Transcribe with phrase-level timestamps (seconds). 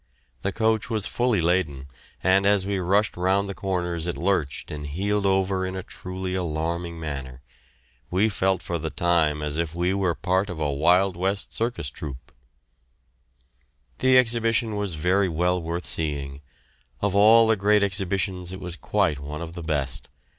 [0.41, 1.87] The coach was fully laden,
[2.23, 6.33] and as we rushed around the corners it lurched and heeled over in a truly
[6.33, 7.43] alarming manner.
[8.09, 11.91] We felt for the time as if we were part of a Wild West circus
[11.91, 12.31] troupe.
[13.99, 16.41] The Exhibition was very well worth seeing.
[16.99, 20.09] Of all the great exhibitions it was quite one of the best.